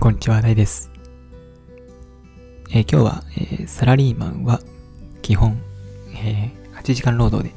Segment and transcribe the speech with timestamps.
[0.00, 0.92] こんにちは、大です。
[2.70, 4.60] えー、今日は、えー、サラリーマンは
[5.22, 5.60] 基本、
[6.14, 7.52] えー、8時間労働で、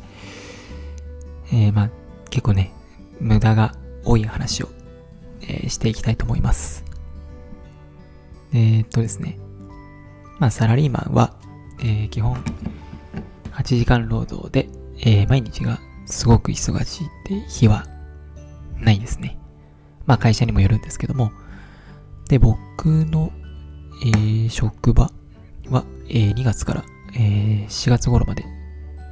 [1.53, 1.89] え、まあ、
[2.31, 2.73] 結構ね、
[3.19, 4.69] 無駄が多い話を、
[5.47, 6.83] え、していきたいと思います。
[8.53, 9.37] え、っとですね、
[10.39, 11.35] まあ、サラリーマンは、
[11.83, 12.43] え、基本、
[13.51, 14.67] 8時間労働で、
[15.05, 17.85] え、毎日がすごく忙しいって日は
[18.79, 19.37] ないですね。
[20.07, 21.31] まあ会社にもよるんですけども。
[22.31, 23.29] で、僕の、
[24.05, 25.11] えー、職場
[25.69, 28.45] は、えー、2月から、えー、4月頃まで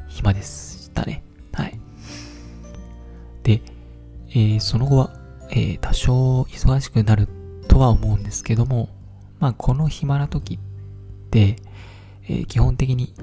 [0.08, 1.22] 暇でしたね。
[1.52, 1.78] はい。
[3.44, 3.62] で、
[4.30, 5.20] えー、その後は、
[5.52, 7.28] え、多少忙しくなる
[7.68, 8.88] とは思うんですけども、
[9.42, 11.58] まあこの暇な時って、
[12.30, 13.14] え、基本的に、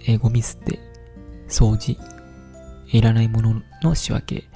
[0.00, 0.80] えー、ゴミ捨て、
[1.46, 1.96] 掃除、
[2.88, 4.48] いらないものの仕分け、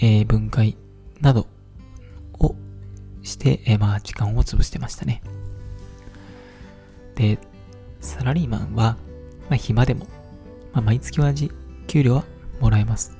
[0.00, 0.76] え、分解
[1.20, 1.48] など
[3.24, 5.22] して、えー、まあ時間を潰してましたね。
[7.16, 7.38] で、
[8.00, 8.96] サラリーマンは、
[9.48, 10.06] まあ暇でも、
[10.72, 11.50] まあ毎月同じ
[11.86, 12.24] 給料は
[12.60, 13.16] もらえます。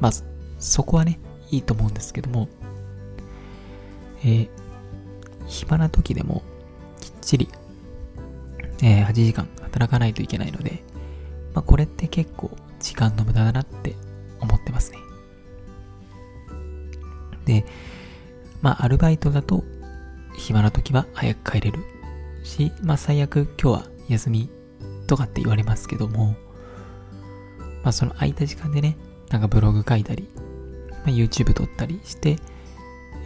[0.00, 0.12] まあ
[0.58, 2.48] そこはね、いいと思うんですけども、
[4.24, 4.48] えー、
[5.46, 6.42] 暇な時でも
[7.00, 7.48] きっちり、
[8.82, 10.82] えー、8時間働かないといけないので、
[11.54, 13.94] まあこれって結構時間の無駄だなって
[14.40, 14.98] 思ってますね。
[17.44, 17.66] で、
[18.62, 19.64] まあ、アルバイトだと、
[20.34, 21.80] 暇な時は早く帰れる
[22.42, 24.48] し、まあ、最悪今日は休み
[25.06, 26.36] とかって言われますけども、
[27.82, 28.96] まあ、その空いた時間でね、
[29.30, 30.28] なんかブログ書いたり、
[31.04, 32.38] まあ、YouTube 撮ったりして、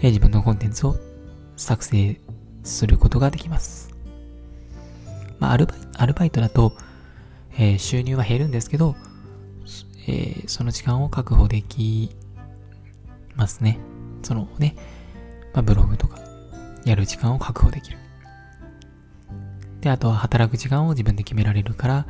[0.02, 0.96] え自分のコンテンツを
[1.56, 2.20] 作成
[2.64, 3.94] することができます。
[5.38, 6.72] まあ、アルバイアルバイトだと、
[7.58, 8.96] えー、収入は減るんですけど、
[10.08, 12.14] えー、その時間を確保でき
[13.34, 13.78] ますね。
[14.22, 14.76] そのね、
[15.56, 16.18] まあ、ブログとか
[16.84, 17.96] やる時間を確保できる。
[19.80, 22.06] で、あとは働く時間を自分で決められるから、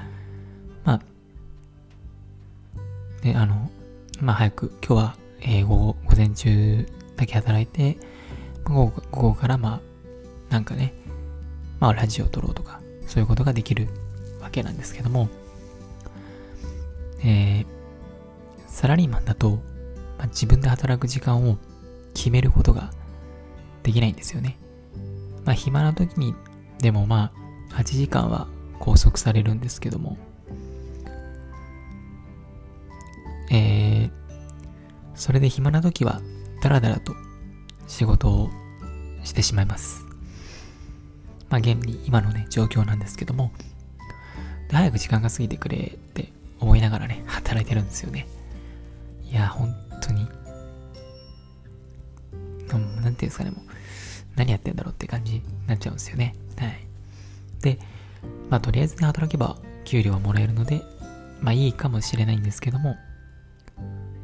[0.84, 1.01] まあ、
[3.23, 3.71] で、あの、
[4.21, 7.99] まあ早く、今日は、えー、午後、午前中だけ働いて、
[8.65, 9.81] 午後午後からまあ、
[10.53, 10.93] なんかね、
[11.79, 13.87] まあラジオを撮ろうとか、そういうことができる
[14.41, 15.29] わけなんですけども、
[17.21, 17.67] えー、
[18.67, 19.51] サラリーマンだと、
[20.19, 21.59] まあ、自分で働く時間を
[22.12, 22.91] 決めることが
[23.87, 24.59] できないんですよね。
[25.45, 26.35] まあ暇な時に、
[26.81, 27.31] でもま
[27.71, 28.49] あ8時間は
[28.81, 30.19] 拘束されるんですけども、
[33.53, 34.11] えー、
[35.15, 36.21] それで暇な時は
[36.63, 37.15] ダラダラと
[37.87, 38.51] 仕事を
[39.23, 40.05] してしまいます。
[41.49, 43.53] まあ現に今のね、状況なんですけども、
[44.69, 48.27] で早く時間が過ぎてくれって思いながらね、働いてるんですよね。
[49.23, 49.73] いや、本
[53.16, 53.60] ていうんですかね、もう、
[54.37, 56.34] 何やってんだろうって感じになっちゃうんですよね。
[56.59, 56.87] はい。
[57.62, 57.78] で、
[58.50, 60.82] まあ、とりあえずね、働けば給料はもらえるので、
[61.41, 62.97] まあ、いいかもしれないんですけども、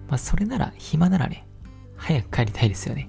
[0.09, 1.47] まあ、それなら、暇ならね、
[1.97, 3.09] 早く帰りたいですよね。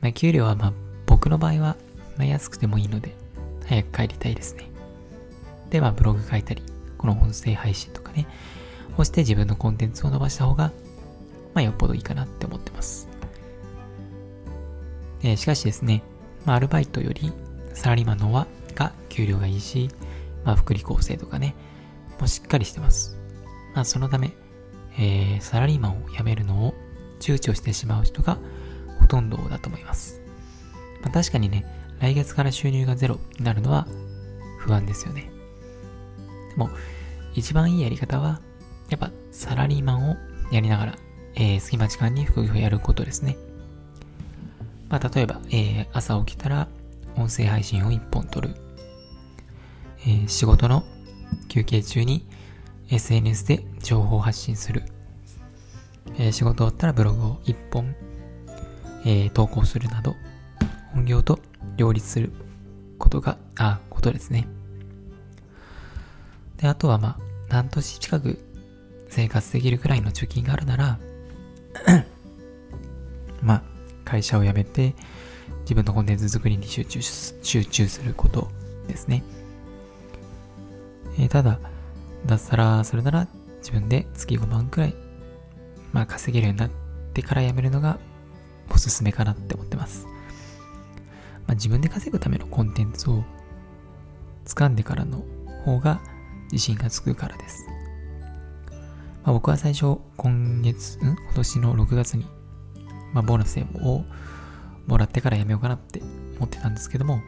[0.00, 0.72] まあ、給料は、まあ、
[1.06, 1.76] 僕の場合は、
[2.16, 3.14] まあ、安くてもいいので、
[3.66, 4.70] 早く帰りたいですね。
[5.70, 6.62] で、まあ、ブログ書いたり、
[6.96, 8.26] この音声配信とかね、
[8.94, 10.72] 押して自分のコンテンツを伸ばした方が、
[11.54, 13.09] まあ、よっぽどいいかなって思ってます。
[15.22, 16.02] えー、しかしですね、
[16.44, 17.32] まあ、アルバイトより
[17.74, 18.32] サラリーマンの方
[18.74, 19.90] が給料がいいし、
[20.44, 21.54] まあ、福利厚生とかね、
[22.18, 23.18] もうしっかりしてます。
[23.74, 24.32] まあ、そのため、
[24.98, 26.74] えー、サラリーマンを辞めるのを
[27.20, 28.38] 躊躇してしまう人が
[28.98, 30.20] ほとんどだと思います。
[31.02, 31.64] まあ、確かにね、
[32.00, 33.86] 来月から収入がゼロになるのは
[34.58, 35.30] 不安ですよね。
[36.50, 36.70] でも、
[37.34, 38.40] 一番いいやり方は、
[38.88, 40.16] やっぱサラリーマンを
[40.50, 40.98] やりながら、
[41.34, 43.36] えー、隙間時間に副業をやることですね。
[44.90, 46.68] まあ、例えば、えー、朝起きたら
[47.16, 48.50] 音声配信を1本撮る。
[50.02, 50.84] えー、仕事の
[51.48, 52.26] 休憩中に
[52.90, 54.82] SNS で情報発信する。
[56.18, 57.94] えー、仕事終わったらブログを1本、
[59.04, 60.16] えー、投稿するなど、
[60.92, 61.38] 本業と
[61.76, 62.32] 両立する
[62.98, 64.48] ことが、あ、ことですね。
[66.56, 67.16] で、あとはま
[67.48, 68.38] あ、半年近く
[69.08, 70.98] 生活できるくらいの貯金があるなら、
[74.10, 74.96] 会社を辞めて、
[75.62, 78.48] 自分のコンテンツ作りに集中集中すること
[78.88, 79.22] ですね。
[81.16, 81.60] えー、ただ、
[82.26, 83.28] 脱サラするなら
[83.58, 84.94] 自分で月5万くらい、
[85.92, 86.70] まあ稼げるようになっ
[87.14, 88.00] てから辞めるのが
[88.68, 90.06] おすすめかなって思ってます。
[91.46, 93.22] まあ、自分で稼ぐためのコンテンツを
[94.44, 95.22] 掴んでからの
[95.64, 96.00] 方が
[96.50, 97.64] 自信がつくからです。
[99.22, 101.00] まあ、僕は最初、今月、ん？
[101.00, 102.26] 今年の6月に
[103.12, 104.04] まあ、ボーナスを
[104.86, 106.02] もらってからやめようかなって
[106.36, 107.20] 思ってたんですけども、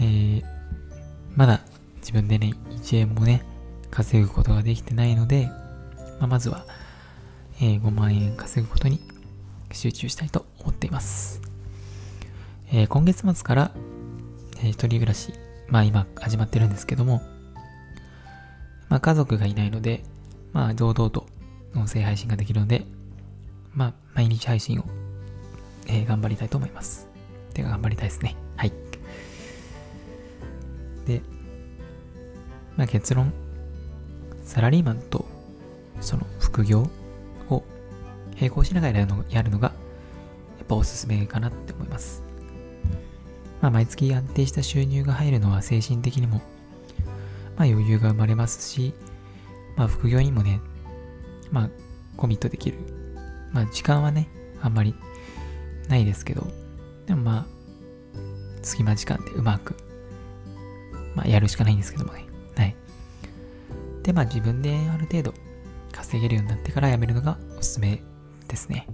[0.00, 0.42] えー、
[1.36, 1.60] まだ
[1.96, 3.44] 自分でね、1円もね、
[3.90, 5.50] 稼ぐことができてないので、
[6.18, 6.64] まあ、まずは、
[7.60, 9.00] えー、5万円稼ぐことに
[9.72, 11.40] 集中したいと思っています。
[12.72, 13.72] えー、今月末から、
[14.58, 15.34] えー、一人暮らし、
[15.68, 17.20] まあ今始まってるんですけども、
[18.88, 20.02] まあ家族がいないので、
[20.52, 21.26] まあ堂々と
[21.74, 22.86] 音声配信ができるので、
[23.74, 24.84] まあ毎日配信を、
[25.86, 27.08] えー、頑張りたいと思います。
[27.54, 28.36] てか頑張りたいですね。
[28.56, 28.72] はい。
[31.06, 31.22] で、
[32.76, 33.32] まあ結論、
[34.44, 35.26] サラリーマンと
[36.00, 36.90] その副業
[37.48, 37.62] を
[38.36, 39.68] 並行しながらやるのやるのが、
[40.58, 42.22] やっぱおすすめかなって思います。
[43.60, 46.40] まあ、毎月安定した収入が入るのは精神的にも、
[47.56, 48.94] まあ、余裕が生まれますし、
[49.76, 50.60] まあ、副業にもね、
[51.50, 51.70] まあ、
[52.16, 52.99] コミットできる。
[53.52, 54.28] まあ、時間はね、
[54.60, 54.94] あんまり
[55.88, 56.46] ないですけど、
[57.06, 57.46] でもまあ、
[58.62, 59.74] 隙間時間でうまく、
[61.14, 62.26] まあ、やるしかないんですけどもね。
[62.56, 62.76] はい。
[64.02, 65.34] で、まあ、自分である程度
[65.92, 68.02] 稼げるようになってからやめるのがおすすめ
[68.48, 68.86] ですね。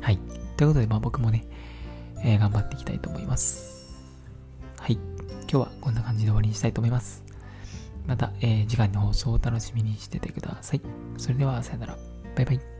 [0.00, 0.18] はい。
[0.56, 1.46] ということで、まあ僕もね、
[2.22, 3.96] えー、頑張っていきたいと思います。
[4.78, 4.92] はい。
[4.92, 7.24] 今日はこんな感じで終わりにしたいと思います。
[8.06, 10.80] また、えー、次回の放送を楽しみにしててください。
[11.16, 11.98] それでは、さよなら。
[12.36, 12.79] バイバイ。